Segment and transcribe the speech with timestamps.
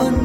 [0.00, 0.21] of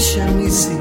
[0.00, 0.79] chame-se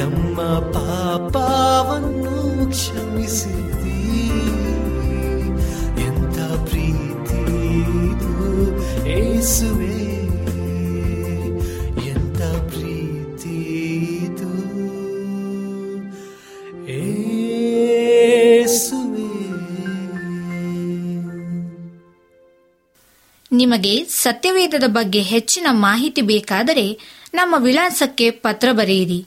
[0.00, 4.30] ನಮ್ಮ ಪಾಪವನ್ನು ಕ್ಷಮಿಸಿದಿ.
[6.02, 7.50] ಎಂಥ ಪ್ರೀತಿ
[9.10, 10.00] ಏಸುವೆ.
[12.08, 13.70] ಎಂಥ ಪ್ರೀತಿ
[16.90, 19.20] ಏಸುವೆ.
[23.52, 26.98] ನಿಮಗೆ ಸತ್ಯವೇದದ ಬಗ್ಗೆ ಹೆಚ್ಚಿನ ಮಾಹಿತಿ ಬೇಕಾದರೆ
[27.34, 29.26] ನಮ್ಮ ವಿಳಾಸಕ್ಕೆ ಪತ್ರ ಬರೆಯಿರಿ.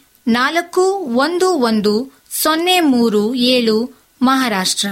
[0.27, 4.87] ನಾಲ್ಕು, ಒಂದು ಒಂದು, ಸೊನ್ನೆ, ಮೂರು, ಏಳು, ಮಹಾರಾಷ್ಟ್ರ.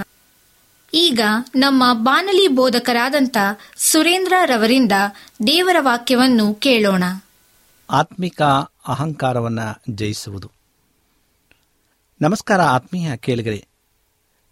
[0.94, 1.20] ಈಗ
[1.54, 3.36] ನಮ್ಮ ಬಾನಲಿ ಬೋಧಕರಾದಂಥ
[3.76, 4.92] ಸುರೇಂದ್ರ ರವರಿಂದ
[5.46, 7.04] ದೇವರ ವಾಕ್ಯವನ್ನು ಕೇಳೋಣ.
[7.90, 8.42] ಆತ್ಮಿಕ
[8.88, 10.50] ಅಹಂಕಾರವನ್ನು ಜಯಿಸುವುದು.
[12.20, 13.68] ನಮಸ್ಕಾರ ಆತ್ಮೀಯ ಕೇಳಿಗರೆ,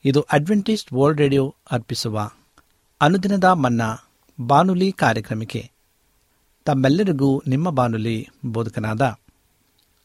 [0.04, 2.30] ಇದು ಅಡ್ವೆಂಟಿಸ್ಟ್ ವರ್ಲ್ಡ್ ರೇಡಿಯೋ ಅರ್ಪಿಸುವ
[3.00, 3.82] ಅನುದಿನದ ಮನ್ನ
[4.40, 5.70] ಬಾನುಲಿ ಕಾರ್ಯಕ್ರಮಕ್ಕೆ
[6.64, 9.18] ತಮ್ಮೆಲ್ಲರಿಗೂ ನಿಮ್ಮ ಬಾನುಲಿ ಬೋಧಕನಾದ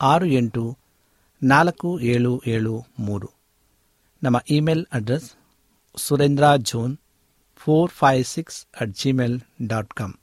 [0.00, 0.78] ಆರು ಎಂಟು
[1.42, 3.30] ನಾಲ್ಕು ಏಳು ಏಳು ಮೂರು.
[4.22, 5.32] ನಮ್ಮ email address
[5.96, 6.96] Surendra John
[7.56, 10.14] four five six at Gmail dot com.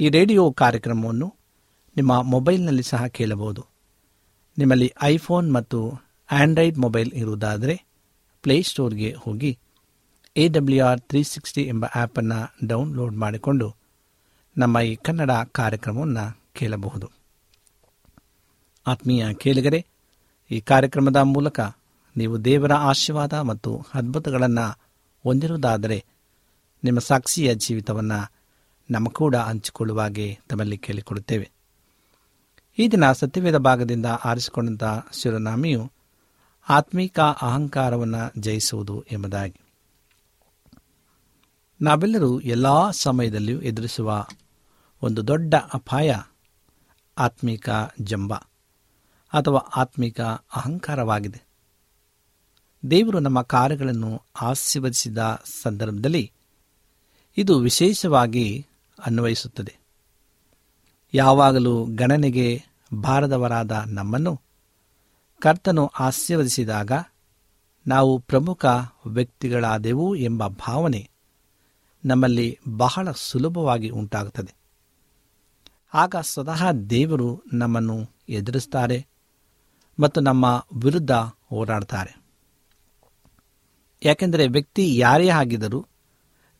[0.00, 1.34] ಈ ರೇಡಿಯೋ ಕಾರ್ಯಕ್ರಮವನ್ನು
[1.96, 3.66] ನಿಮ್ಮ ಮೊಬೈಲ್ನಲ್ಲಿ ಸಹ ಕೇಳಬಹುದು.
[4.58, 6.00] ನಿಮ್ಮಲ್ಲಿ ಐಫೋನ್ ಮತ್ತು
[6.32, 7.84] ಆಂಡ್ರಾಯ್ಡ್ ಮೊಬೈಲ್ ಇರುವುದಾದರೆ
[8.42, 9.58] ಪ್ಲೇಸ್ಟೋರ್ಗೆ ಹೋಗಿ
[10.36, 13.74] A W R three sixty ಎಂಬ ಆ್ಯಪನ್ನು ಡೌನ್ಲೋಡ್ ಮಾಡಿಕೊಂಡು
[14.58, 17.15] ನಮ್ಮ ಈ ಕನ್ನಡ ಕಾರ್ಯಕ್ರಮವನ್ನು ಕೇಳಬಹುದು.
[18.86, 19.86] ಆತ್ಮೀಯ ಕೇಳಿಗರೆ,
[20.50, 21.60] ಈ ಕಾರ್ಯಕ್ರಮದ ಮೂಲಕ
[22.16, 24.78] ನೀವು ದೇವರ ಆಶೀರ್ವಾದ ಮತ್ತು ಅದ್ಭುತಗಳನ್ನು
[25.22, 26.04] ಹೊಂದಿರುವುದಾದರೆ
[26.84, 28.32] ನಿಮ್ಮ ಸಾಕ್ಷಿಯ ಜೀವಿತವನ್ನು
[28.90, 31.50] ನಮ್ಮ ಕೂಡ ಹಂಚಿಕೊಳ್ಳುವಾಗೆ ತಮ್ಮಲ್ಲಿ ಕೇಳಿಕೊಡುತ್ತೇವೆ.
[32.78, 35.92] ಈ ದಿನ ಸತ್ಯವೇದ ಭಾಗದಿಂದ ಆರಿಸಿಕೊಂಡಂಥ ಶಿರನಾಮಿಯು
[36.68, 39.60] ಆತ್ಮೀಕ ಅಹಂಕಾರವನ್ನು ಜಯಿಸುವುದು ಎಂಬುದಾಗಿ.
[41.82, 44.26] ನಾವೆಲ್ಲರೂ ಎಲ್ಲ ಸಮಯದಲ್ಲಿಯೂ ಎದುರಿಸುವ
[45.02, 46.14] ಒಂದು ದೊಡ್ಡ ಅಪಾಯ
[47.18, 48.34] ಆತ್ಮೀಕ ಜಂಬ.
[49.36, 51.42] ಅಥವಾ ಆತ್ಮಿಕ ಅಹಂಕಾರವಾಗಿದೆ.
[52.90, 55.18] ದೇವರು ನಮ್ಮ ಕಾರ್ಯಗಳನ್ನು ಆಶೀರ್ವದಿಸಿದ
[55.62, 56.32] ಸಂದರ್ಭದಲ್ಲಿ
[57.36, 58.66] ಇದು ವಿಶೇಷವಾಗಿ
[59.06, 59.76] ಅನ್ವಯಿಸುತ್ತದೆ.
[61.14, 62.62] ಯಾವಾಗಲೂ ಗಣನೆಗೆ
[62.94, 64.40] ಬಾರದವರಾದ ನಮ್ಮನ್ನು
[65.40, 66.92] ಕರ್ತನು ಆಶೀರ್ವದಿಸಿದಾಗ
[67.86, 68.64] ನಾವು ಪ್ರಮುಖ
[69.06, 71.10] ವ್ಯಕ್ತಿಗಳಾದೆವು ಎಂಬ ಭಾವನೆ
[72.04, 74.54] ನಮ್ಮಲ್ಲಿ ಬಹಳ ಸುಲಭವಾಗಿ ಉಂಟಾಗುತ್ತದೆ.
[75.94, 79.06] ಆಗ ಸ್ವತಃ ದೇವರು ನಮ್ಮನ್ನು ಎದುರಿಸ್ತಾರೆ.
[79.98, 81.12] ಮತ್ತು ನಮ್ಮ ವಿರುದ್ಧ
[81.50, 82.12] ಹೋರಾಡ್ತಾರೆ.
[84.02, 85.86] ಯಾಕೆಂದರೆ ವ್ಯಕ್ತಿ ಯಾರೇ ಆಗಿದ್ದರೂ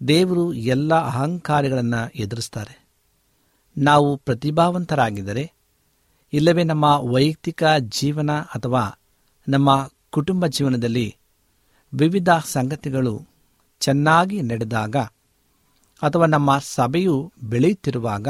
[0.09, 2.87] ದೇವರು ಎಲ್ಲ ಅಹಂಕಾರಗಳನ್ನು ಎದುರಿಸ್ತಾರೆ.
[3.79, 5.53] ನಾವು ಪ್ರತಿಭಾವಂತರಾಗಿದ್ದರೆ
[6.33, 9.01] ಇಲ್ಲವೇ ನಮ್ಮ ವೈಯಕ್ತಿಕ ಜೀವನ ಅಥವಾ
[9.49, 11.17] ನಮ್ಮ ಕುಟುಂಬ ಜೀವನದಲ್ಲಿ
[11.93, 13.27] ವಿವಿಧ ಸಂಗತಿಗಳು
[13.81, 14.97] ಚೆನ್ನಾಗಿ ನಡೆದಾಗ
[16.03, 18.29] ಅಥವಾ ನಮ್ಮ ಸಭೆಯು ಬೆಳೆಯುತ್ತಿರುವಾಗ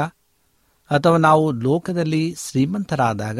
[0.89, 3.39] ಅಥವಾ ನಾವು ಲೋಕದಲ್ಲಿ ಶ್ರೀಮಂತರಾದಾಗ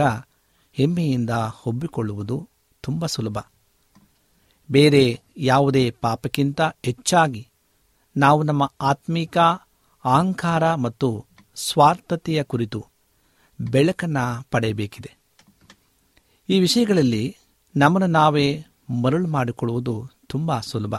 [0.78, 1.30] ಹೆಮ್ಮೆಯಿಂದ
[1.66, 2.50] ಒಬ್ಬಿಕೊಳ್ಳುವುದು
[2.82, 3.38] ತುಂಬ ಸುಲಭ.
[4.72, 7.48] ಬೇರೆ ಯಾವುದೇ ಪಾಪಕ್ಕಿಂತ ಹೆಚ್ಚಾಗಿ
[8.18, 9.38] ನಾವು ನಮ್ಮ ಆತ್ಮೀಕ,
[10.06, 12.86] ಅಹಂಕಾರ ಮತ್ತು ಸ್ವಾರ್ಥತೆಯ ಕುರಿತು
[13.62, 15.18] ಬೆಳಕನ್ನು ಪಡೆಯಬೇಕಿದೆ.
[16.50, 17.38] ಈ ವಿಷಯಗಳಲ್ಲಿ
[17.76, 18.66] ನಮ್ಮನ್ನು ನಾವೇ
[19.02, 20.96] ಮರಳು ಮಾಡಿಕೊಳ್ಳುವುದು ತುಂಬ ಸುಲಭ.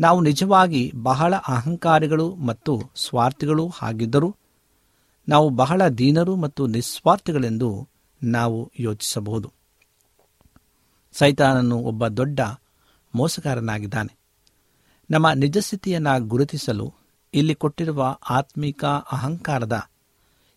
[0.00, 4.36] ನಾವು ನಿಜವಾಗಿ ಬಹಳ ಅಹಂಕಾರಿಗಳು ಮತ್ತು ಸ್ವಾರ್ಥಿಗಳು ಆಗಿದ್ದರೂ,
[5.28, 7.88] ನಾವು ಬಹಳ ದೀನರು ಮತ್ತು ನಿಸ್ವಾರ್ಥಿಗಳೆಂದು
[8.22, 9.52] ನಾವು ಯೋಚಿಸಬಹುದು.
[11.12, 12.40] ಸೈತಾನನು ಒಬ್ಬ ದೊಡ್ಡ
[13.14, 14.18] ಮೋಸಗಾರನಾಗಿದ್ದಾನೆ.
[15.10, 16.94] ನಮ್ಮ ನಿಜಸ್ಥಿತಿಯನ್ನು ಗುರುತಿಸಲು
[17.34, 19.88] ಇಲ್ಲಿ ಕೊಟ್ಟಿರುವ ಆತ್ಮಿಕ ಅಹಂಕಾರದ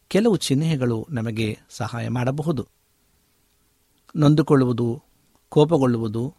[0.07, 2.67] ಕೆಲವು ಚಿಹ್ನೆಗಳು ನಮಗೆ ಸಹಾಯ ಮಾಡಬಹುದು.
[4.15, 5.03] ನೊಂದುಕೊಳ್ಳುವುದು,
[5.49, 6.35] ಕೋಪಗೊಳ್ಳುವುದು,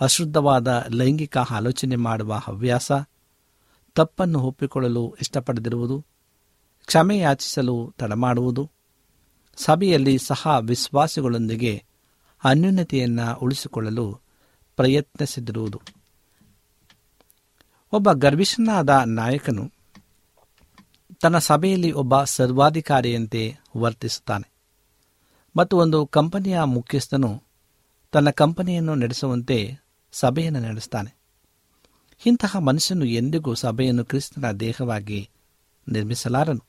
[0.00, 2.92] ಅಶುದ್ಧವಾದ ಲೈಂಗಿಕ ಆಲೋಚನೆ ಮಾಡುವ ಹವ್ಯಾಸ,
[3.94, 6.04] ತಪ್ಪನ್ನು ಒಪ್ಪಿಕೊಳ್ಳಲು ಇಷ್ಟಪಡದಿರುವುದು,
[6.86, 8.70] ಕ್ಷಮೆಯಾಚಿಸಲು ತಡಮಾಡುವುದು
[9.58, 11.84] ಸಭೆಯಲ್ಲಿ ಸಹ ವಿಶ್ವಾಸಿಗಳೊಂದಿಗೆ
[12.44, 14.20] ಅನ್ಯೂನ್ಯತೆಯನ್ನು ಉಳಿಸಿಕೊಳ್ಳಲು
[14.76, 15.80] ಪ್ರಯತ್ನಿಸಿದಿರುವುದು.
[17.92, 19.72] ಒಬ್ಬ ಗರ್ವಿಷ್ಠನಾದ ನಾಯಕನು
[21.20, 24.50] ತನ್ನ ಸಭೆಯಲ್ಲಿ ಒಬ್ಬ ಸರ್ವಾಧಿಕಾರಿಯಂತೆ ವರ್ತಿಸುತ್ತಾನೆ.
[25.56, 27.42] ಮತ್ತು ಒಂದು ಕಂಪನಿಯ ಮುಖ್ಯಸ್ಥನು
[28.12, 29.78] ತನ್ನ ಕಂಪನಿಯನ್ನು ನಡೆಸುವಂತೆ
[30.12, 31.16] ಸಭೆಯನ್ನು ನಡೆಸ್ತಾನೆ
[32.26, 35.30] ಇಂತಹ ಮನುಷ್ಯನು ಎಂದಿಗೂ ಸಭೆಯನ್ನು ಕ್ರಿಸ್ತನ ದೇಹವಾಗಿ
[35.88, 36.64] ನಿರ್ಮಿಸಲಾರನು.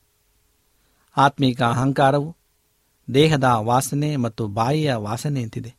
[1.18, 2.39] ಆತ್ಮೀಕ ಅಹಂಕಾರವು
[3.14, 5.72] ದೇಹದ ವಾಸನೆ ಮತ್ತು ಬಾಯಿಯ ವಾಸನೆಯಂತಿದೆ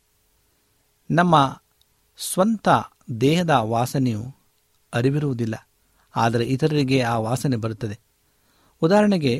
[1.09, 1.35] ನಮ್ಮ
[2.17, 2.69] ಸ್ವಂತ
[3.21, 4.23] ದೇಹದ ವಾಸನೆಯು
[4.93, 5.55] ಅರಿವಿರುವುದಿಲ್ಲ,
[6.15, 7.97] ಆದರೆ ಇತರರಿಗೆ ಆ ವಾಸನೆ ಬರುತ್ತದೆ.
[8.81, 9.33] ಉದಾಹರಣೆಗೆ,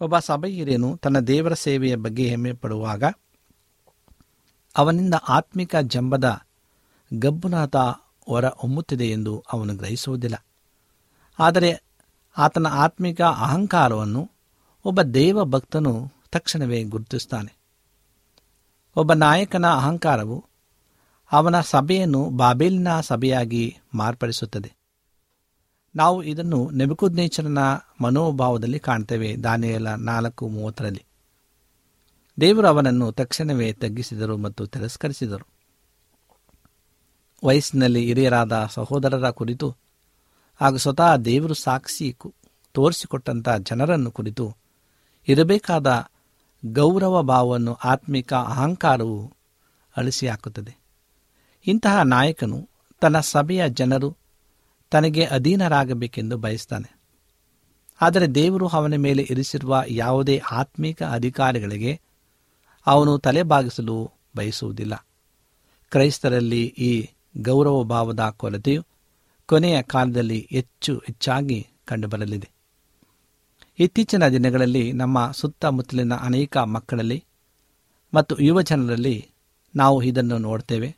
[0.00, 3.04] ಒಬ್ಬ ಸಭೆಯರೇನು ತನ್ನ ದೇವರ ಸೇವೆಯ ಬಗ್ಗೆ ಹೆಮ್ಮೆ ಪಡುವಾಗ
[4.76, 6.28] ಅವನಿಂದ ಆತ್ಮಿಕ ಜಂಬದ
[7.10, 7.76] ಗಬ್ಬುನಾಥ
[8.26, 10.36] ಹೊರ ಹೊಮ್ಮುತ್ತಿದೆ ಎಂದು ಅವನು ಗ್ರಹಿಸುವುದಿಲ್ಲ.
[11.38, 11.70] ಆದರೆ
[12.36, 14.22] ಆತನ ಆತ್ಮಿಕ ಅಹಂಕಾರವನ್ನು
[14.84, 15.94] ಒಬ್ಬ ದೇವ ಭಕ್ತನು
[16.30, 17.56] ತಕ್ಷಣವೇ ಗುರುತಿಸ್ತಾನೆ
[18.96, 20.44] ಒಬ್ಬ ನಾಯಕನ ಅಹಂಕಾರವು
[21.32, 24.72] ಅವನ ಸಭೆಯನ್ನು ಬಾಬೇಲಿನ ಸಭೆಯಾಗಿ ಮಾರ್ಪಡಿಸುತ್ತದೆ.
[25.96, 27.58] ನಾವು ಇದನ್ನು ನೆಬಕುದ್ನೇಚರನ
[28.00, 29.36] ಮನೋಭಾವದಲ್ಲಿ ಕಾಣ್ತೇವೆ.
[29.36, 31.04] ದಾನಿಯಲ ನಾಲ್ಕು ಮೂವತ್ತರಲ್ಲಿ.
[32.40, 35.46] ದೇವರು ಅವನನ್ನು ತಕ್ಷಣವೇ ತಗ್ಗಿಸಿದರು ಮತ್ತು ತಿರಸ್ಕರಿಸಿದರು.
[37.44, 39.76] ವಯಸ್ಸಿನಲ್ಲಿ ಹಿರಿಯರಾದ ಸಹೋದರರ ಕುರಿತು
[40.60, 42.16] ಹಾಗೂ ಸ್ವತಃ ದೇವರು ಸಾಕ್ಷಿ
[42.72, 44.56] ತೋರಿಸಿಕೊಟ್ಟಂಥ ಜನರನ್ನು ಕುರಿತು
[45.28, 46.10] ಇರಬೇಕಾದ
[46.64, 49.32] ಗೌರವ ಭಾವವನ್ನು ಆತ್ಮಿಕ ಅಹಂಕಾರವು
[49.96, 50.76] ಅಳಿಸಿ ಹಾಕುತ್ತದೆ
[51.66, 52.68] ಇಂತಹ ನಾಯಕನು
[53.00, 54.16] ತನ್ನ ಸಭೆಯ ಜನರು
[54.90, 56.96] ತನಗೆ ಅಧೀನರಾಗಬೇಕೆಂದು ಬಯಸ್ತಾನೆ.
[58.00, 62.00] ಆದರೆ ದೇವರು ಅವನ ಮೇಲೆ ಇರಿಸಿರುವ ಯಾವುದೇ ಆತ್ಮಿಕ ಅಧಿಕಾರಿಗಳಿಗೆ
[62.86, 65.06] ಅವನು ತಲೆಬಾಗಿಸಲು ಬಯಸುವುದಿಲ್ಲ.
[65.90, 67.08] ಕ್ರೈಸ್ತರಲ್ಲಿ ಈ
[67.38, 68.84] ಗೌರವ ಭಾವದ ಕೊರತೆಯು
[69.46, 72.55] ಕೊನೆಯ ಕಾಲದಲ್ಲಿ ಹೆಚ್ಚು ಹೆಚ್ಚಾಗಿ ಕಂಡುಬರಲಿದೆ.
[73.78, 77.24] ಇತ್ತೀಚಿನ ದಿನಗಳಲ್ಲಿ ನಮ್ಮ ಸುತ್ತಮುತ್ತಲಿನ ಅನೇಕ ಮಕ್ಕಳಲ್ಲಿ
[78.14, 79.28] ಮತ್ತು ಯುವಜನರಲ್ಲಿ
[79.76, 80.96] ನಾವು ಇದನ್ನು ನೋಡ್ತೇವೆ.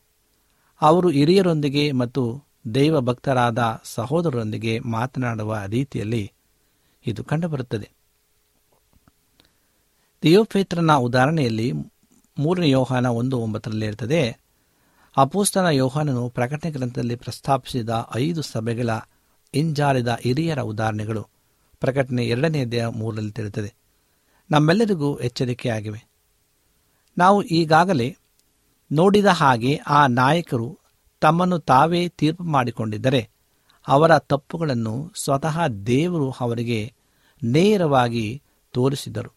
[0.80, 2.44] ಅವರು ಹಿರಿಯರೊಂದಿಗೆ ಮತ್ತು
[2.74, 6.32] ದೈವ ಭಕ್ತರಾದ ಸಹೋದರರೊಂದಿಗೆ ಮಾತನಾಡುವ ರೀತಿಯಲ್ಲಿ
[7.06, 7.90] ಇದು ಕಂಡುಬರುತ್ತದೆ.
[10.22, 11.72] ದಿಯೋಫೇತ್ರನ ಉದಾಹರಣೆಯಲ್ಲಿ
[12.38, 14.38] ಮೂರನೇ ಯೋಹಾನ ಒಂದು ಒಂಬತ್ತರಲ್ಲಿ ಇರ್ತದೆ
[15.16, 18.90] ಅಪೋಸ್ತನ ಯೋಹಾನನು ಪ್ರಕಟಣೆ ಗ್ರಂಥದಲ್ಲಿ ಪ್ರಸ್ತಾಪಿಸಿದ ಐದು ಸಭೆಗಳ
[19.54, 21.37] ಹಿಂಜಾರಿದ ಹಿರಿಯರ ಉದಾಹರಣೆಗಳು.
[21.80, 23.74] ಪ್ರಕಟಣೆ ಎರಡನೇ ದೇಹ ಮೂರರಲ್ಲಿ ತಿಳುತ್ತದೆ
[24.50, 26.08] ನಮ್ಮೆಲ್ಲರಿಗೂ ಎಚ್ಚರಿಕೆಯಾಗಿವೆ
[27.18, 28.16] ನಾವು ಈಗಾಗಲೇ
[28.92, 30.78] ನೋಡಿದ ಹಾಗೆ ಆ ನಾಯಕರು
[31.20, 33.30] ತಮ್ಮನ್ನು ತಾವೇ ತೀರ್ಪು ಮಾಡಿಕೊಂಡಿದ್ದರೆ
[33.88, 36.94] ಅವರ ತಪ್ಪುಗಳನ್ನು ಸ್ವತಃ ದೇವರು ಅವರಿಗೆ
[37.42, 38.42] ನೇರವಾಗಿ
[38.72, 39.34] ತೋರಿಸಿದರು.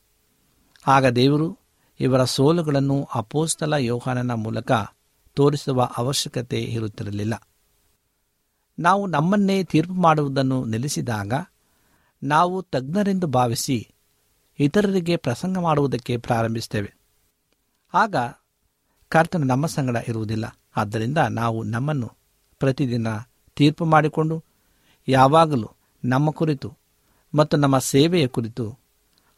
[0.87, 1.59] ಆಗ ದೇವರು
[1.99, 4.71] ಇವರ ಸೋಲುಗಳನ್ನು ಅಪೋಸ್ತಲ ಯೋಹಾನನ ಮೂಲಕ
[5.33, 7.47] ತೋರಿಸುವ ಅವಶ್ಯಕತೆ ಇರುತ್ತಿರಲಿಲ್ಲ.
[8.79, 11.33] ನಾವು ನಮ್ಮನ್ನೇ ತೀರ್ಪು ಮಾಡುವುದನ್ನು ನಿಲ್ಲಿಸಿದಾಗ
[12.23, 13.89] ನಾವು ತಜ್ಞರೆಂದು ಭಾವಿಸಿ
[14.59, 16.93] ಇತರರಿಗೆ ಪ್ರಸಂಗ ಮಾಡುವುದಕ್ಕೆ ಪ್ರಾರಂಭಿಸುತ್ತೇವೆ.
[17.93, 18.15] ಆಗ
[19.09, 20.57] ಕರ್ತನ ನಮ್ಮ ಸಂಗಡ ಇರುವುದಿಲ್ಲ.
[20.75, 22.11] ಆದ್ದರಿಂದ ನಾವು ನಮ್ಮನ್ನು
[22.59, 23.07] ಪ್ರತಿದಿನ
[23.55, 24.43] ತೀರ್ಪು ಮಾಡಿಕೊಂಡು
[25.07, 25.69] ಯಾವಾಗಲೂ
[26.05, 26.77] ನಮ್ಮ ಕುರಿತು
[27.35, 28.79] ಮತ್ತು ನಮ್ಮ ಸೇವೆಯ ಕುರಿತು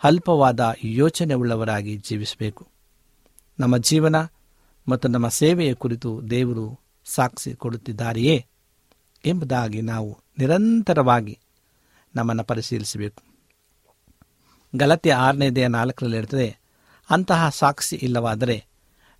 [0.03, 2.67] ಅಲ್ಪವಾದ ಯೋಚನೆ ಉಳ್ಳವರಾಗಿ ಜೀವಿಸಬೇಕು.
[3.59, 4.15] ನಮ್ಮ ಜೀವನ
[4.87, 8.45] ಮತ್ತು ನಮ್ಮ ಸೇವೆಯ ಕುರಿತು ದೇವರು ಸಾಕ್ಷಿ ಕೊಡುತ್ತಿದ್ದಾರೆಯೇ
[9.25, 11.39] ಎಂಬುದಾಗಿ ನಾವು ನಿರಂತರವಾಗಿ
[12.15, 13.23] ನಮ್ಮನ್ನು ಪರಿಶೀಲಿಸಬೇಕು.
[14.75, 16.57] ಗಲತ್ಯ ಆರನೇದೆಯ ನಾಲ್ಕರಲ್ಲಿ ಇರ್ತದೆ
[17.09, 18.65] ಅಂತಹ ಸಾಕ್ಷಿ ಇಲ್ಲವಾದರೆ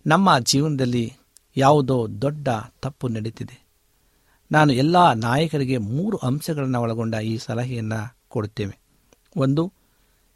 [0.06, 1.12] ನಮ್ಮ ಜೀವನದಲ್ಲಿ
[1.56, 2.48] ಯಾವುದೋ ದೊಡ್ಡ
[2.82, 3.64] ತಪ್ಪು ನಡೀತಿದೆ.
[4.52, 8.78] ನಾನು ಎಲ್ಲ ನಾಯಕರಿಗೆ ಮೂರು ಅಂಶಗಳನ್ನು ಒಳಗೊಂಡ ಈ ಸಲಹೆಯನ್ನು ಕೊಡುತ್ತೇವೆ.
[9.36, 9.72] ಒಂದು,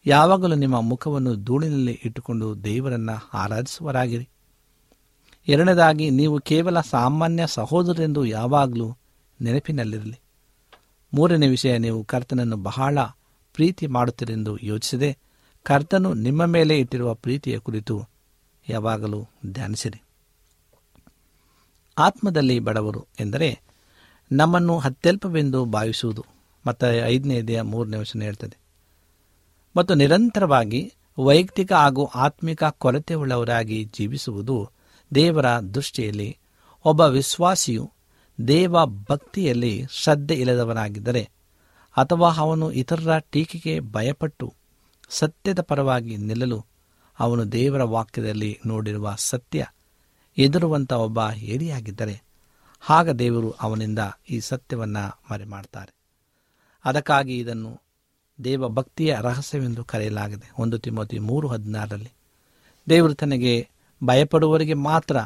[0.07, 4.29] ಯಾವಾಗಲೂ ನಿಮ್ಮ ಮುಖವನ್ನು ಧೂಳಿನಲ್ಲಿ ಇಟ್ಟುಕೊಂಡು ದೇವರನ್ನು ಆರಾಧಿಸುವರಾಗಿರಿ
[5.49, 8.97] ಎರಡನೇದಾಗಿ, ನೀವು ಕೇವಲ ಸಾಮಾನ್ಯ ಸಹೋದರರೆಂದು ಯಾವಾಗಲೂ
[9.41, 10.21] ನೆನಪಿನಲ್ಲಿರಲಿ.
[11.15, 12.99] ಮೂರನೇ ವಿಷಯ, ನೀವು ಕರ್ತನನ್ನು ಬಹಳ
[13.55, 15.19] ಪ್ರೀತಿ ಮಾಡುತ್ತಿರೆಂದು ಯೋಚಿಸದೆ
[15.63, 18.05] ಕರ್ತನು ನಿಮ್ಮ ಮೇಲೆ ಇಟ್ಟಿರುವ ಪ್ರೀತಿಯ ಕುರಿತು
[18.69, 20.03] ಯಾವಾಗಲೂ ಧ್ಯಾನಿಸಿರಿ.
[21.99, 23.61] ಆತ್ಮದಲ್ಲಿ ಬಡವರು ಎಂದರೆ
[24.33, 26.25] ನಮ್ಮನ್ನು ಅತ್ಯಲ್ಪವೆಂದು ಭಾವಿಸುವುದು.
[26.67, 28.57] ಮತ್ತು ಐದನೇ ಇದೆಯ ಮೂರನೇ ವಚನ ಹೇಳ್ತದೆ.
[29.77, 34.71] ಮತ್ತು ನಿರಂತರವಾಗಿ ವೈಯಕ್ತಿಕ ಹಾಗೂ ಆತ್ಮಿಕ ಕೊರತೆ ಉಳ್ಳವರಾಗಿ ಜೀವಿಸುವುದು
[35.15, 36.39] ದೇವರ ದೃಷ್ಟಿಯಲ್ಲಿ
[36.85, 37.93] ಒಬ್ಬ ವಿಶ್ವಾಸಿಯು
[38.47, 41.31] ದೇವ ಭಕ್ತಿಯಲ್ಲಿ ಶ್ರದ್ಧೆ ಇಲ್ಲದವನಾಗಿದ್ದರೆ
[41.97, 44.55] ಅಥವಾ ಅವನು ಇತರರ ಟೀಕೆಗೆ ಭಯಪಟ್ಟು
[45.09, 46.67] ಸತ್ಯದ ಪರವಾಗಿ ನಿಲ್ಲಲು
[47.19, 49.67] ಅವನು ದೇವರ ವಾಕ್ಯದಲ್ಲಿ ನೋಡಿರುವ ಸತ್ಯ
[50.39, 52.23] ಎದುರುವಂಥ ಒಬ್ಬ ಏರಿಯಾಗಿದ್ದರೆ
[52.89, 53.99] ಆಗ ದೇವರು ಅವನಿಂದ
[54.31, 55.95] ಈ ಸತ್ಯವನ್ನು ಮರೆಮಾಡ್ತಾರೆ.
[56.85, 57.81] ಅದಕ್ಕಾಗಿ ಇದನ್ನು
[58.45, 60.51] ದೇವ ಭಕ್ತಿಯ ರಹಸ್ಯವೆಂದು ಕರೆಯಲಾಗಿದೆ.
[60.59, 62.13] ಒಂದು ತಿಮ್ಮತಿ ಮೂರು ಹದಿನಾರರಲ್ಲಿ
[62.89, 63.69] ದೇವರು ತನಗೆ
[64.05, 65.17] ಭಯಪಡುವವರಿಗೆ ಮಾತ್ರ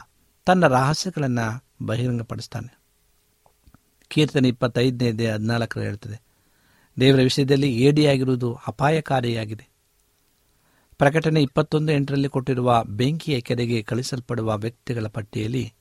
[0.44, 2.81] ತನ್ನ ರಹಸ್ಯಗಳನ್ನು ಬಹಿರಂಗಪಡಿಸ್ತಾನೆ.
[4.12, 6.22] ಕೀರ್ತನೆ ಇಪ್ಪತ್ತೈದನೇ ಹದಿನಾಲ್ಕರ ಹೇಳ್ತದೆ.
[7.00, 9.68] ದೇವರ ವಿಷಯದಲ್ಲಿ ಏಡಿಯಾಗಿರುವುದು ಅಪಾಯಕಾರಿಯಾಗಿದೆ.
[10.98, 15.72] ಪ್ರಕಟಣೆ ಇಪ್ಪತ್ತೊಂದು ಎಂಟರಲ್ಲಿ ಕೊಟ್ಟಿರುವ ಬೆಂಕಿಯ ಕೆರೆಗೆ ಕಳಿಸಲ್ಪಡುವ ವ್ಯಕ್ತಿಗಳ ಪಟ್ಟಿಯಲ್ಲಿ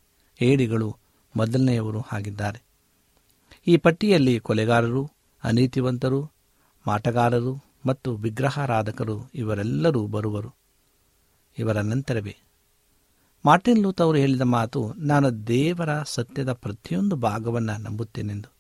[0.42, 0.98] ಏಡಿಗಳು
[1.36, 2.64] ಮೊದಲನೆಯವರು ಆಗಿದ್ದಾರೆ.
[3.68, 5.12] ಈ ಪಟ್ಟಿಯಲ್ಲಿ ಕೊಲೆಗಾರರು,
[5.44, 6.32] ಅನೀತಿವಂತರು,
[6.88, 10.56] ಮಾಟಗಾರರು ಮತ್ತು ವಿಗ್ರಹಾರಾಧಕರು ಇವರೆಲ್ಲರೂ ಬರುವರು.
[11.58, 12.38] ಇವರ ನಂತರವೇ
[13.46, 18.54] ಮಾರ್ಟಿನ್ ಲೂತ್ ಅವರು ಹೇಳಿದ ಮಾತು, ನಾನು ದೇವರ ಸತ್ಯದ ಪ್ರತಿಯೊಂದು ಭಾಗವನ್ನು ನಂಬುತ್ತೇನೆಂದು.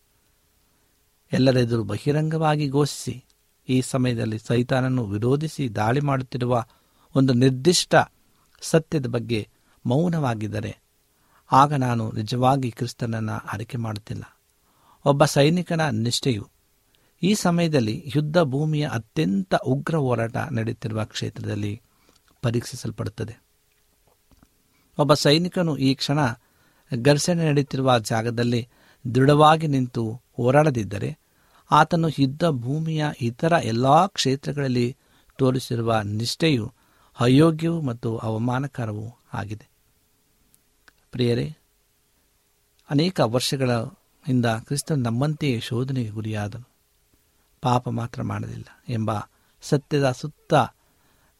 [1.33, 3.25] ಎಲ್ಲರೆದುರು ಬಹಿರಂಗವಾಗಿ ಘೋಷಿಸಿ,
[3.69, 6.65] ಈ ಸಮಯದಲ್ಲಿ ಸೈತಾನನ್ನು ವಿರೋಧಿಸಿ ದಾಳಿ ಮಾಡುತ್ತಿರುವ
[7.15, 7.95] ಒಂದು ನಿರ್ದಿಷ್ಟ
[8.61, 9.49] ಸತ್ಯದ ಬಗ್ಗೆ
[9.85, 10.77] ಮೌನವಾಗಿದ್ದರೆ,
[11.51, 14.39] ಆಗ ನಾನು ನಿಜವಾಗಿ ಕ್ರಿಸ್ತನನ್ನು ಆಯ್ಕೆ ಮಾಡುತ್ತಿಲ್ಲ.
[15.05, 16.49] ಒಬ್ಬ ಸೈನಿಕನ ನಿಷ್ಠೆಯು
[17.23, 21.81] ಈ ಸಮಯದಲ್ಲಿ ಯುದ್ಧ ಭೂಮಿಯ ಅತ್ಯಂತ ಉಗ್ರ ಹೋರಾಟ ನಡೆಯುತ್ತಿರುವ ಕ್ಷೇತ್ರದಲ್ಲಿ
[22.41, 23.50] ಪರೀಕ್ಷಿಸಲ್ಪಡುತ್ತದೆ.
[25.01, 26.19] ಒಬ್ಬ ಸೈನಿಕನು ಈ ಕ್ಷಣ
[27.01, 28.67] ಘರ್ಷಣೆ ನಡೆಯುತ್ತಿರುವ ಜಾಗದಲ್ಲಿ
[29.15, 31.17] ದೃಢವಾಗಿ ನಿಂತು ಹೋರಾಡದಿದ್ದರೆ
[31.71, 34.97] ಆತನು ಯುದ್ಧ ಭೂಮಿಯ ಇತರ ಎಲ್ಲಾ ಕ್ಷೇತ್ರಗಳಲ್ಲಿ
[35.37, 36.73] ತೋರಿಸಿರುವ ನಿಷ್ಠೆಯು,
[37.19, 39.69] ಅಯೋಗ್ಯವೂ ಮತ್ತು ಅವಮಾನಕರವೂ ಆಗಿದೆ.
[41.11, 41.55] ಪ್ರಿಯರೇ,
[42.89, 43.71] ಅನೇಕ ವರ್ಷಗಳ
[44.27, 46.69] ಹಿಂದ ಕ್ರಿಸ್ತನು ನಮ್ಮಂತೆಯೇ ಶೋಧನೆಗೆ ಗುರಿಯಾದನು.
[47.61, 49.11] ಪಾಪ ಮಾತ್ರ ಮಾಡಲಿಲ್ಲ ಎಂಬ
[49.61, 50.53] ಸತ್ಯದ ಸುತ್ತ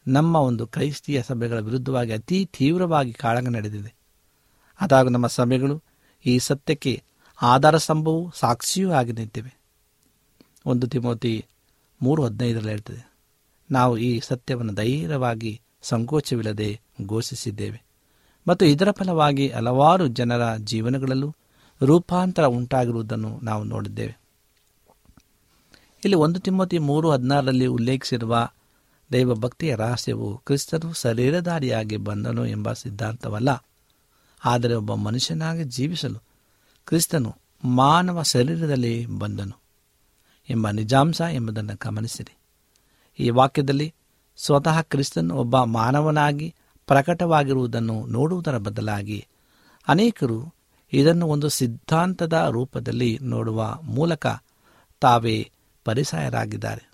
[0.06, 3.94] ನಮ್ಮ ಒಂದು ಕ್ರೈಸ್ತಿಯ ಸಭೆಗಳ ವಿರುದ್ಧವಾಗಿ ಅತಿ ತೀವ್ರವಾಗಿ ಕಾಳಗ ನಡೆದಿದೆ.
[4.80, 5.82] ಅದಾಗೂ ನಮ್ಮ ಸಭೆಗಳು
[6.26, 7.02] ಈ ಸತ್ಯಕ್ಕೆ
[7.42, 9.58] ಆಧಾರ ಸ್ತಂಭವೂ ಸಾಕ್ಷಿಯೂ ಆಗಿ ನಿಂತಿವೆ.
[10.66, 11.46] ಒಂದು ತಿಮೋತಿ
[12.02, 13.12] ಮೂರು ಹದಿನೈದರಲ್ಲಿ ಹೇಳ್ತದೆ,
[13.70, 17.82] ನಾವು ಈ ಸತ್ಯವನ್ನು ಧೈರ್ಯವಾಗಿ ಸಂಕೋಚವಿಲ್ಲದೆ ಘೋಷಿಸಿದ್ದೇವೆ.
[18.48, 21.36] ಮತ್ತು ಇದರ ಫಲವಾಗಿ ಹಲವಾರು ಜನರ ಜೀವನಗಳಲ್ಲೂ
[21.80, 24.18] ರೂಪಾಂತರ ಉಂಟಾಗಿರುವುದನ್ನು ನಾವು ನೋಡಿದ್ದೇವೆ.
[26.04, 28.48] ಇಲ್ಲಿ ಒಂದು ತಿಮ್ಮತಿ ಮೂರು ಹದಿನಾರರಲ್ಲಿ ಉಲ್ಲೇಖಿಸಿರುವ
[29.12, 33.64] ದೈವಭಕ್ತಿಯ ರಹಸ್ಯವು ಕ್ರಿಸ್ತನು ಶರೀರಧಾರಿಯಾಗಿ ಬಂದನು ಎಂಬ ಸಿದ್ಧಾಂತವಲ್ಲ.
[34.44, 36.18] ಆದರೆ ಒಬ್ಬ ಮನುಷ್ಯನಾಗಿ ಜೀವಿಸಲು
[36.86, 39.60] ಕ್ರಿಸ್ತನು ಮಾನವ ಶರೀರದಲ್ಲಿ ಬಂದನು
[40.50, 42.36] ಎಂಬ ನಿಜಾಂಶ ಎಂಬುದನ್ನು ಗಮನಿಸಿರಿ.
[43.18, 43.94] ಈ ವಾಕ್ಯದಲ್ಲಿ
[44.36, 46.54] ಸ್ವತಃ ಕ್ರಿಸ್ತನು ಒಬ್ಬ ಮಾನವನಾಗಿ
[46.86, 49.26] ಪ್ರಕಟವಾಗಿರುವುದನ್ನು ನೋಡುವುದರ ಬದಲಾಗಿ
[49.88, 50.54] ಅನೇಕರು
[50.92, 54.26] ಇದನ್ನು ಒಂದು ಸಿದ್ಧಾಂತದ ರೂಪದಲ್ಲಿ ನೋಡುವ ಮೂಲಕ
[55.00, 55.50] ತಾವೇ
[55.84, 56.91] ಪರಿಸಾಯರಾಗಿದ್ದಾರೆ.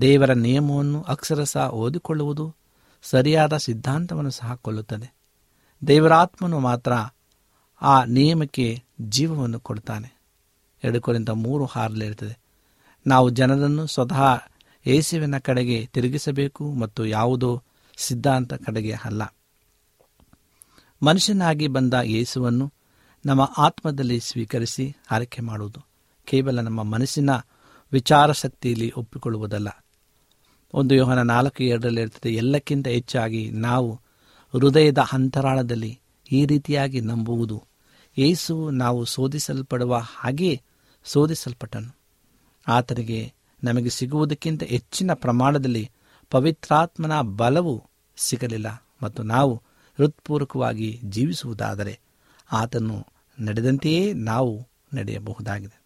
[0.00, 2.54] ದೇವರ ನಿಯಮವನ್ನು ಅಕ್ಷರಶಃ ಓದಿಕೊಳ್ಳುವುದು
[3.02, 5.14] ಸರಿಯಾದ ಸಿದ್ಧಾಂತವನ್ನು ಸಹ ಕೊಲ್ಲುತ್ತದೆ.
[5.86, 6.92] ದೇವರಾತ್ಮನು ಮಾತ್ರ
[7.82, 10.20] ಆ ನಿಯಮಕ್ಕೆ ಜೀವವನ್ನು ಕೊಡ್ತಾನೆ.
[10.84, 12.38] ಎರಡು ಕೊರಿಂದ ಮೂರು ಹಾರಲಿರುತ್ತದೆ
[13.06, 14.22] ನಾವು ಜನರನ್ನು ಸ್ವತಃ
[14.86, 17.62] ಏಸುವಿನ ಕಡೆಗೆ ತಿರುಗಿಸಬೇಕು ಮತ್ತು ಯಾವುದೋ
[17.96, 19.22] ಸಿದ್ಧಾಂತ ಕಡೆಗೆ ಅಲ್ಲ.
[21.02, 22.72] ಮನುಷ್ಯನಾಗಿ ಬಂದ ಯೇಸುವನ್ನು
[23.26, 25.80] ನಮ್ಮ ಆತ್ಮದಲ್ಲಿ ಸ್ವೀಕರಿಸಿ ಆರೈಕೆ ಮಾಡುವುದು
[26.24, 27.30] ಕೇವಲ ನಮ್ಮ ಮನಸ್ಸಿನ
[27.92, 29.81] ವಿಚಾರ ಶಕ್ತಿಯಲ್ಲಿ ಒಪ್ಪಿಕೊಳ್ಳುವುದಲ್ಲ.
[30.74, 34.00] ಒಂದು ಯೋಹನ ನಾಲ್ಕು ಎರಡರಲ್ಲಿ ಇರ್ತದೆ ಎಲ್ಲಕ್ಕಿಂತ ಹೆಚ್ಚಾಗಿ ನಾವು
[34.52, 36.00] ಹೃದಯದ ಅಂತರಾಳದಲ್ಲಿ
[36.32, 37.62] ಈ ರೀತಿಯಾಗಿ ನಂಬುವುದು.
[38.18, 40.62] ಏಸು ನಾವು ಶೋಧಿಸಲ್ಪಡುವ ಹಾಗೆಯೇ
[41.04, 41.96] ಶೋಧಿಸಲ್ಪಟ್ಟನು.
[42.68, 43.32] ಆತನಿಗೆ
[43.64, 45.90] ನಮಗೆ ಸಿಗುವುದಕ್ಕಿಂತ ಹೆಚ್ಚಿನ ಪ್ರಮಾಣದಲ್ಲಿ
[46.30, 47.84] ಪವಿತ್ರಾತ್ಮನ ಬಲವು
[48.16, 49.62] ಸಿಗಲಿಲ್ಲ ಮತ್ತು ನಾವು
[49.98, 52.00] ಹೃತ್ಪೂರ್ವಕವಾಗಿ ಜೀವಿಸುವುದಾದರೆ
[52.52, 53.06] ಆತನು
[53.38, 55.82] ನಡೆದಂತೆಯೇ ನಾವು ನಡೆಯಬಹುದಾಗಿದೆ.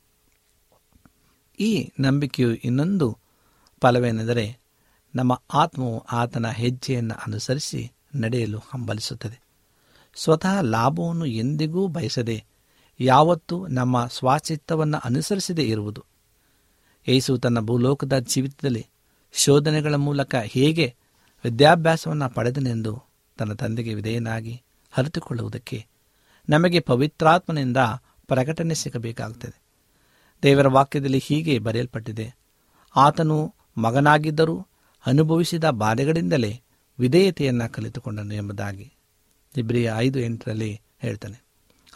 [1.61, 3.18] ಈ ನಂಬಿಕೆಯು ಇನ್ನೊಂದು
[3.81, 4.59] ಫಲವೇನೆಂದರೆ
[5.16, 9.40] ನಮ್ಮ ಆತ್ಮವು ಆತನ ಹೆಜ್ಜೆಯನ್ನು ಅನುಸರಿಸಿ ನಡೆಯಲು ಹಂಬಲಿಸುತ್ತದೆ.
[10.16, 12.44] ಸ್ವತಃ ಲಾಭವನ್ನು ಎಂದಿಗೂ ಬಯಸದೆ
[13.00, 16.05] ಯಾವತ್ತೂ ನಮ್ಮ ಸ್ವಾಚಿತ್ತವನ್ನು ಅನುಸರಿಸದೇ ಇರುವುದು.
[17.09, 18.87] ಯೇಸು ತನ್ನ ಭೂಲೋಕದ ಜೀವಿತದಲ್ಲಿ
[19.33, 20.94] ಶೋಧನೆಗಳ ಮೂಲಕ ಹೇಗೆ
[21.44, 23.02] ವಿದ್ಯಾಭ್ಯಾಸವನ್ನು ಪಡೆದನೆಂದು
[23.38, 24.62] ತನ್ನ ತಂದೆಗೆ ವಿಧೇಯನಾಗಿ
[24.96, 25.87] ಅರಿತುಕೊಳ್ಳುವುದಕ್ಕೆ
[26.48, 27.76] ನಮಗೆ ಪವಿತ್ರಾತ್ಮನಿಂದ
[28.26, 29.61] ಪ್ರಕಟಣೆ ಸಿಗಬೇಕಾಗುತ್ತದೆ.
[30.42, 32.35] ದೇವರ ವಾಕ್ಯದಲ್ಲಿ ಹೀಗೆ ಬರೆಯಲ್ಪಟ್ಟಿದೆ.
[32.96, 34.66] ಆತನು ಮಗನಾಗಿದ್ದರೂ
[35.07, 36.61] ಅನುಭವಿಸಿದ ಬಾಧೆಗಳಿಂದಲೇ
[36.99, 38.92] ವಿಧೇಯತೆಯನ್ನು ಕಲಿತುಕೊಂಡನು ಎಂಬುದಾಗಿ
[39.57, 41.45] ಇಬ್ರಿಯ ಐದು ಎಂಟರಲ್ಲಿ ಹೇಳ್ತಾನೆ.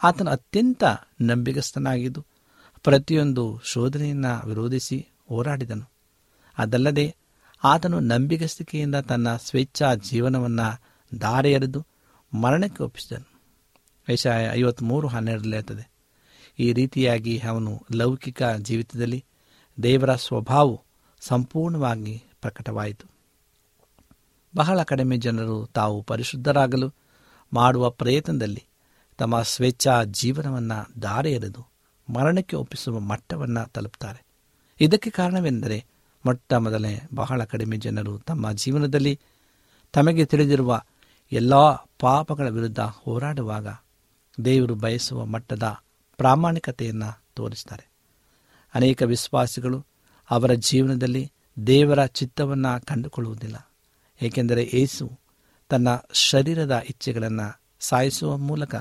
[0.03, 0.83] ಆತನು ಅತ್ಯಂತ
[1.21, 2.25] ನಂಬಿಗಸ್ತನಾಗಿದ್ದು
[2.83, 5.89] ಪ್ರತಿಯೊಂದು ಶೋಧನೆಯನ್ನು ವಿರೋಧಿಸಿ ಹೋರಾಡಿದನು.
[6.57, 7.15] ಅದಲ್ಲದೆ
[7.63, 11.85] ಆತನು ನಂಬಿಗಸ್ತಿಕೆಯಿಂದ ತನ್ನ ಸ್ವೇಚ್ಛಾ ಜೀವನವನ್ನು ಎರೆದು
[12.33, 13.31] ಮರಣಕ್ಕೆ ಒಪ್ಪಿಸಿದನು.
[14.11, 15.91] ಐಶ ಐವತ್ಮೂರು ಹನ್ನೆರಡರಲ್ಲಿ ಇರ್ತದೆ
[16.59, 19.25] ಈ ರೀತಿಯಾಗಿ ಅವನು ಲೌಕಿಕ ಜೀವಿತದಲ್ಲಿ
[19.83, 20.81] ದೇವರ ಸ್ವಭಾವವು
[21.21, 23.07] ಸಂಪೂರ್ಣವಾಗಿ ಪ್ರಕಟವಾಯಿತು.
[24.55, 26.93] ಬಹಳ ಕಡಿಮೆ ಜನರು ತಾವು ಪರಿಶುದ್ಧರಾಗಲು
[27.53, 28.63] ಮಾಡುವ ಪ್ರಯತ್ನದಲ್ಲಿ
[29.17, 31.39] ತಮ್ಮ ಸ್ವೇಚ್ಛಾ ಜೀವನವನ್ನು ದಾರೆ
[32.13, 34.25] ಮರಣಕ್ಕೆ ಒಪ್ಪಿಸುವ ಮಟ್ಟವನ್ನು ತಲುಪುತ್ತಾರೆ
[34.81, 35.85] ಇದಕ್ಕೆ ಕಾರಣವೆಂದರೆ
[36.25, 39.19] ಮೊಟ್ಟ ಮೊದಲೇ ಬಹಳ ಕಡಿಮೆ ಜನರು ತಮ್ಮ ಜೀವನದಲ್ಲಿ
[39.93, 40.81] ತಮಗೆ ತಿಳಿದಿರುವ
[41.31, 41.55] ಎಲ್ಲ
[41.99, 43.67] ಪಾಪಗಳ ವಿರುದ್ಧ ಹೋರಾಡುವಾಗ
[44.45, 45.77] ದೇವರು ಬಯಸುವ ಮಟ್ಟದ
[46.17, 47.91] ಪ್ರಾಮಾಣಿಕತೆಯನ್ನು ತೋರಿಸ್ತಾರೆ.
[48.73, 49.85] ಅನೇಕ ವಿಶ್ವಾಸಿಗಳು
[50.29, 51.31] ಅವರ ಜೀವನದಲ್ಲಿ
[51.67, 53.71] ದೇವರ ಚಿತ್ತವನ್ನು ಕಂಡುಕೊಳ್ಳುವುದಿಲ್ಲ.
[54.21, 55.19] ಏಕೆಂದರೆ ಏಸು
[55.69, 58.75] ತನ್ನ ಶರೀರದ ಇಚ್ಛೆಗಳನ್ನು ಸಾಯಿಸುವ ಮೂಲಕ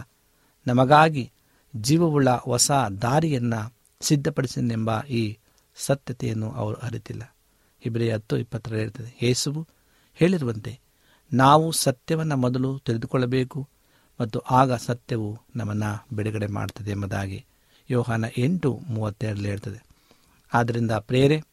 [0.67, 1.31] ನಮಗಾಗಿ
[1.77, 2.71] ಜೀವವುಳ್ಳ ಹೊಸ
[3.03, 5.39] ದಾರಿಯನ್ನು ಸಿದ್ಧಪಡಿಸಿದೆಂಬ ಈ
[5.77, 7.35] ಸತ್ಯತೆಯನ್ನು ಅವರು ಅರಿತಿಲ್ಲ.
[7.87, 9.67] ಇಬ್ಬರೇ ಹತ್ತು ಇಪ್ಪತ್ತರ ಹೇಳ್ತದೆ ಯೇಸುವು
[10.15, 10.81] ಹೇಳಿರುವಂತೆ,
[11.33, 13.69] ನಾವು ಸತ್ಯವನ್ನು ಮೊದಲು ತಿಳಿದುಕೊಳ್ಳಬೇಕು
[14.21, 17.45] ಮತ್ತು ಆಗ ಸತ್ಯವು ನಮ್ಮನ್ನು ಬಿಡುಗಡೆ ಮಾಡ್ತದೆ ಎಂಬುದಾಗಿ
[17.91, 19.83] ಯೋಹಾನ ಎಂಟು ಮೂವತ್ತೆರಡರಲ್ಲಿ ಹೇಳ್ತದೆ.
[20.55, 21.50] ಆದ್ದರಿಂದ ಪ್ರೇರೆ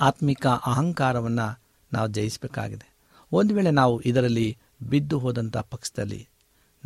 [0.00, 1.60] ಆತ್ಮಿಕ ಅಹಂಕಾರವನ್ನು
[1.92, 2.94] ನಾವು ಜಯಿಸಬೇಕಾಗಿದೆ.
[3.32, 6.28] ಒಂದು ವೇಳೆ ನಾವು ಇದರಲ್ಲಿ ಬಿದ್ದು ಹೋದಂಥ ಪಕ್ಷದಲ್ಲಿ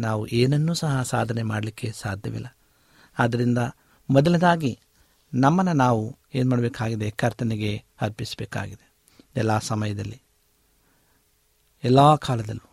[0.01, 2.57] ನಾವು ಏನನ್ನೂ ಸಹ ಸಾಧನೆ ಮಾಡಲಿಕ್ಕೆ ಸಾಧ್ಯವಿಲ್ಲ.
[3.19, 3.59] ಆದ್ದರಿಂದ
[4.11, 4.79] ಮೊದಲನೇದಾಗಿ
[5.35, 7.11] ನಮ್ಮನ್ನು ನಾವು ಏನು ಮಾಡಬೇಕಾಗಿದೆ?
[7.11, 8.95] ಕರ್ತನಿಗೆ ಅರ್ಪಿಸಬೇಕಾಗಿದೆ.
[9.37, 10.23] ಎಲ್ಲ ಸಮಯದಲ್ಲಿ.
[11.85, 12.71] ಎಲ್ಲ ಕಾಲದಲ್ಲೂ.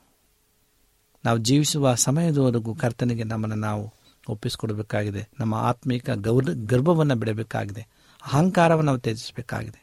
[1.25, 3.93] ನಾವು ಜೀವಿಸುವ ಸಮಯದವರೆಗೂ ಕರ್ತನಿಗೆ ನಮ್ಮನ್ನು ನಾವು
[4.27, 5.27] ಒಪ್ಪಿಸಿಕೊಡಬೇಕಾಗಿದೆ.
[5.39, 7.87] ನಮ್ಮ ಆತ್ಮಿಕ ಗೌರ ಗರ್ಭವನ್ನು ಬಿಡಬೇಕಾಗಿದೆ.
[8.25, 9.82] ಅಹಂಕಾರವನ್ನು ತ್ಯಜಿಸಬೇಕಾಗಿದೆ.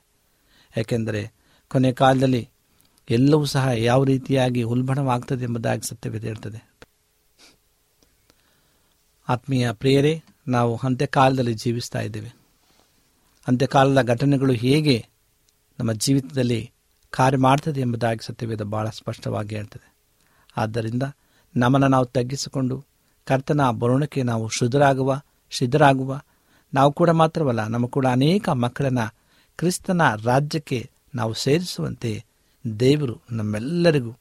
[0.76, 1.32] ಯಾಕೆಂದರೆ
[1.68, 2.48] ಕೊನೆ ಕಾಲದಲ್ಲಿ
[3.10, 6.70] ಎಲ್ಲವೂ ಸಹ ಯಾವ ರೀತಿಯಾಗಿ ಉಲ್ಬಣವಾಗ್ತದೆ ಎಂಬುದಾಗಿ ಸತ್ಯವಿದೆ ಇರ್ತದೆ
[9.28, 12.36] ಆತ್ಮೀಯ ಪ್ರೇರೆ ನಾವು ಅಂತ್ಯಕಾಲದಲ್ಲಿ ಜೀವಿಸ್ತಾ ಇದ್ದೇವೆ.
[13.48, 15.06] ಅಂತ್ಯಕಾಲದ ಘಟನೆಗಳು ಹೇಗೆ
[15.78, 16.70] ನಮ್ಮ ಜೀವಿತದಲ್ಲಿ
[17.10, 19.92] ಕಾರ್ಯ ಮಾಡ್ತದೆ ಎಂಬುದಾಗಿ ಸತ್ಯವೇದ ಭಾಳ ಸ್ಪಷ್ಟವಾಗಿ ಹೇಳ್ತದೆ.
[20.56, 21.02] ಆದ್ದರಿಂದ
[21.56, 22.84] ನಮ್ಮನ್ನು ನಾವು ತಗ್ಗಿಸಿಕೊಂಡು
[23.24, 26.20] ಕರ್ತನ ಬರುಣಕ್ಕೆ ನಾವು ಶುದ್ಧರಾಗುವ, ಸಿದ್ಧರಾಗುವ,
[26.74, 29.19] ನಾವು ಕೂಡ ಮಾತ್ರವಲ್ಲ, ನಮ್ಮ ಕೂಡ ಅನೇಕ ಮಕ್ಕಳನ್ನು
[29.60, 32.24] ಕ್ರಿಸ್ತನ ರಾಜ್ಯಕ್ಕೆ ನಾವು ಸೇರಿಸುವಂತೆ
[32.80, 34.12] ದೇವರು ನಮ್ಮೆಲ್ಲರಿಗೂ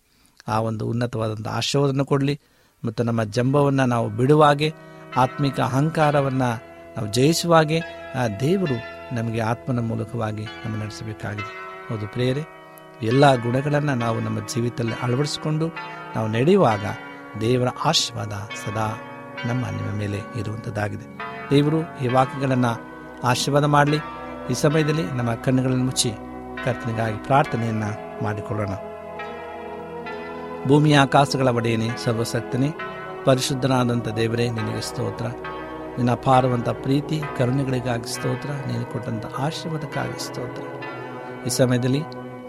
[0.47, 2.35] ಆ ಒಂದು ಉನ್ನತವಾದಂಥ ಆಶೀರ್ವಾದವನ್ನು ಕೊಡಲಿ
[2.85, 4.73] ಮತ್ತು ನಮ್ಮ ಜಂಬವನ್ನು ನಾವು ಬಿಡುವಾಗೆ,
[5.15, 6.49] ಆತ್ಮಿಕ ಅಹಂಕಾರವನ್ನು
[6.95, 7.79] ನಾವು ಜಯಿಸುವಾಗೆ
[8.15, 8.77] ಆ ದೇವರು
[9.15, 11.51] ನಮಗೆ ಆತ್ಮನ ಮೂಲಕವಾಗಿ ನಮ್ಮ ನಡೆಸಬೇಕಾಗಿದೆ.
[11.89, 12.43] ಹೌದು ಪ್ರೇರೆ
[13.01, 15.67] ಎಲ್ಲ ಗುಣಗಳನ್ನು ನಾವು ನಮ್ಮ ಜೀವಿತದಲ್ಲಿ ಅಳವಡಿಸಿಕೊಂಡು
[16.15, 16.85] ನಾವು ನಡೆಯುವಾಗ
[17.41, 18.33] ದೇವರ ಆಶೀರ್ವಾದ
[18.65, 18.87] ಸದಾ
[19.45, 21.07] ನಮ್ಮ ನಿಮ್ಮ ಮೇಲೆ ಇರುವಂಥದ್ದಾಗಿದೆ
[21.49, 22.71] ದೇವರು ಈ ವಾಕ್ಯಗಳನ್ನು
[23.23, 23.99] ಆಶೀರ್ವಾದ ಮಾಡಲಿ.
[24.49, 26.11] ಈ ಸಮಯದಲ್ಲಿ ನಮ್ಮ ಕಣ್ಣುಗಳನ್ನು ಮುಚ್ಚಿ
[26.65, 28.69] ಕರ್ತನಿಗಾಗಿ ಪ್ರಾರ್ಥನೆಯನ್ನು ಮಾಡಿಕೊಳ್ಳೋಣ.
[30.67, 32.69] ಭೂಮಿಯ ಆಕಾಶಗಳ ಒಡೆಯನೆ ಸರ್ವಸಕ್ತನೇ
[33.25, 35.25] ಪರಿಶುದ್ಧನಾದಂಥ ದೇವರೇ, ನಿನಗೆ ಸ್ತೋತ್ರ.
[35.25, 40.61] ನಿನ್ನ ಅಪಾರವಂಥ ಪ್ರೀತಿ, ಕರುಣೆಗಳಿಗಾಗಿ ಸ್ತೋತ್ರ, ನೀನು ಕೊಟ್ಟಂಥ ಆಶೀರ್ವಾದಕ್ಕಾಗಿ ಸ್ತೋತ್ರ.
[41.45, 42.01] ಈ ಸಮಯದಲ್ಲಿ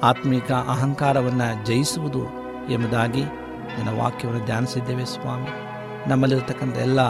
[0.02, 2.24] ಆತ್ಮಿಕ ಅಹಂಕಾರವನ್ನು ಜಯಿಸುವುದು
[2.70, 3.24] ಎಂಬುದಾಗಿ
[3.76, 5.48] ನಿನ್ನ ವಾಕ್ಯವನ್ನು ಧ್ಯಾನಿಸಿದ್ದೇವೆ ಸ್ವಾಮಿ.
[6.08, 7.00] ನಮ್ಮಲ್ಲಿರತಕ್ಕಂಥ ಎಲ್ಲ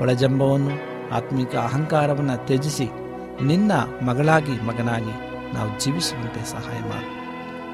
[0.00, 0.70] ಒಳಜಂಬವನ್ನು,
[1.16, 2.90] ಆತ್ಮಿಕ ಅಹಂಕಾರವನ್ನು ತ್ಯಜಿಸಿ
[3.42, 3.72] ನಿನ್ನ
[4.02, 7.18] ಮಗಳಾಗಿ ಮಗನಾಗಿ ನಾವು ಜೀವಿಸುವಂತೆ ಸಹಾಯ ಮಾಡು.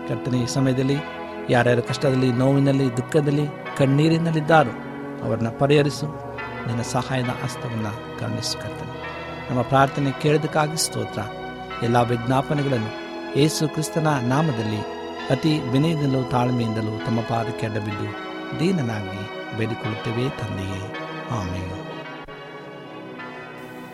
[0.09, 0.97] ಕರ್ತನೆ, ಈ ಸಮಯದಲ್ಲಿ
[1.51, 4.71] ಯಾರ್ಯಾರ ಕಷ್ಟದಲ್ಲಿ, ನೋವಿನಲ್ಲಿ, ದುಃಖದಲ್ಲಿ, ಕಣ್ಣೀರಿನಲ್ಲಿದ್ದಾರೋ
[5.25, 6.07] ಅವರನ್ನ ಪರಿಹರಿಸು.
[6.67, 8.59] ನಿನ್ನ ಸಹಾಯದ ಹಸ್ತವನ್ನು ಕರುಣಿಸು
[9.51, 11.21] ನಮ್ಮ ಪ್ರಾರ್ಥನೆ ಕೇಳೋದಕ್ಕಾಗಿ ಸ್ತೋತ್ರ.
[11.83, 13.05] ಎಲ್ಲ ವಿಜ್ಞಾಪನೆಗಳನ್ನು
[13.39, 14.81] ಯೇಸು ಕ್ರಿಸ್ತನ ನಾಮದಲ್ಲಿ
[15.31, 18.25] ಅತಿ ವಿನಯದಿಂದಲೂ ತಾಳ್ಮೆಯಿಂದಲೂ ತಮ್ಮ ಪಾದಕ್ಕೆ ಅಡ್ಡಬಿದ್ದು
[18.61, 20.95] ದೀನನಾಗಿ ಬೇಡಿಕೊಳ್ಳುತ್ತೇವೆ ತಂದೆಯೇ.
[21.31, 21.84] ಆಮೇಲೆ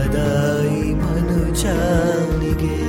[1.63, 2.81] ಮನುಜನಿಗೆ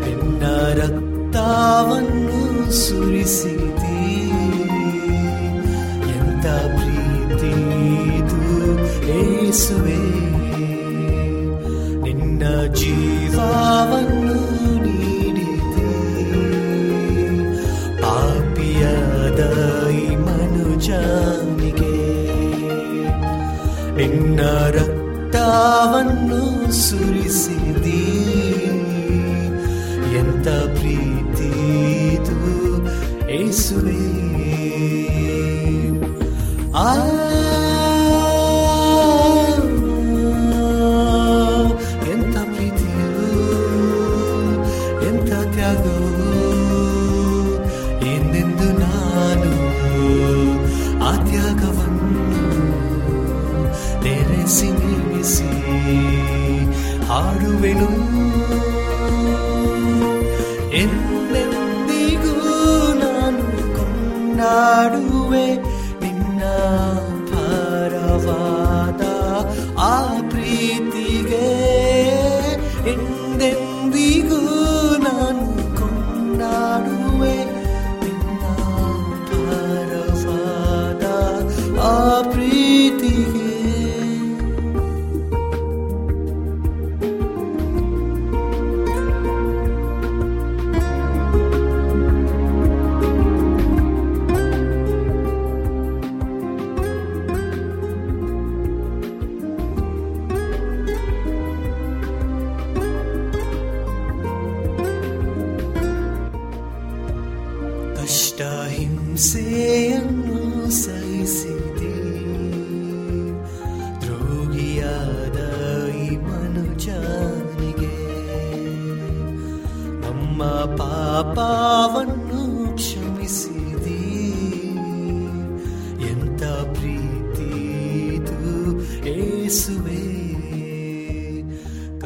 [0.00, 0.42] ನಿನ್ನ
[0.74, 4.28] ರಕ್ತವನ್ನು ಸುರಿಸಿದಿ.
[6.10, 6.46] ಎಂತ
[6.78, 7.54] ಪ್ರೀತಿ
[9.10, 10.02] ಏಸುವೆ.
[12.02, 12.42] ನಿನ್ನ
[12.74, 14.40] ಜೀವವನ್ನು
[14.82, 15.90] ನೀಡಿದೆ.
[18.02, 19.40] ಪಾಪಿಯಾದ
[20.16, 21.98] ಮನುಜನಿಗೆ
[23.96, 24.40] ನಿನ್ನ
[25.28, 28.04] ರಕ್ತವನ್ನು ಸುರಿಸಿದಿ.
[30.16, 31.50] ಎಂತ ಪ್ರೀತಿ
[32.16, 32.88] ಏಸುವೇ
[33.30, 34.27] ಏಸುವೆ.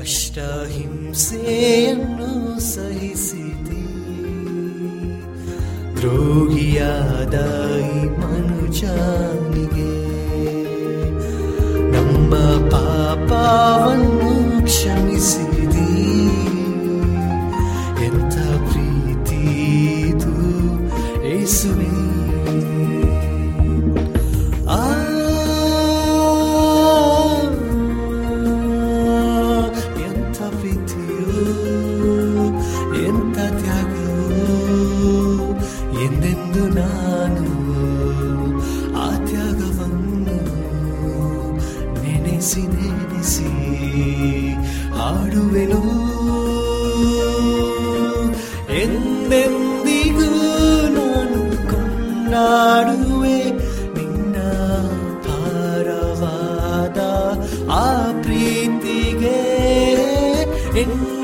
[0.02, 2.30] ಕಷ್ಟ ಹಿಂಸೆಯನ್ನು
[2.74, 3.82] ಸಹಿಸಿದೆ.
[5.96, 7.36] ದ್ರೋಹಿಯಾದ
[7.78, 9.94] ಈ ಮನುಜನಿಗೆ
[11.92, 12.34] ನಮ್ಮ
[12.70, 14.32] ಪಾಪವನ್ನು
[14.64, 15.51] ಕ್ಷಮಿಸಿ.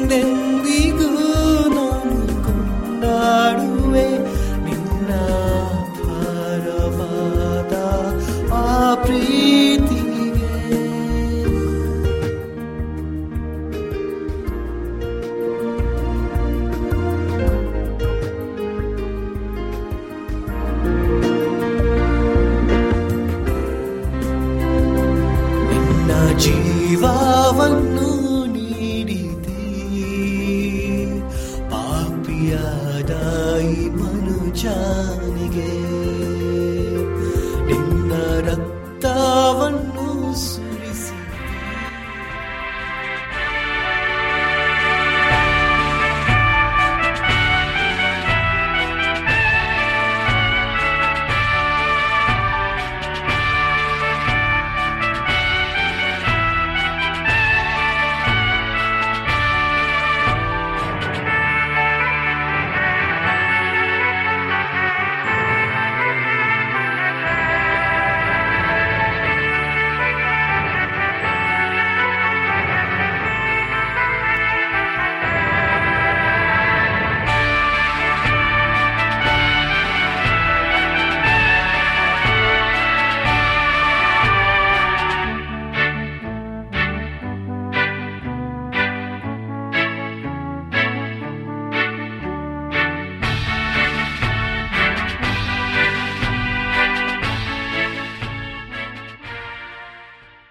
[0.08, 0.47] pretenden